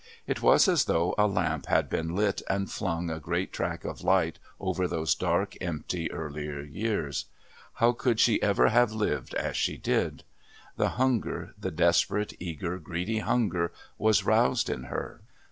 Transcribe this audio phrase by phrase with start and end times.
[0.25, 4.03] It was as though a lamp had been lit and flung a great track of
[4.03, 7.25] light over those dark, empty earlier years.
[7.73, 10.23] How could she ever have lived as she did?
[10.75, 15.21] The hunger, the desperate, eager, greedy hunger was roused in her.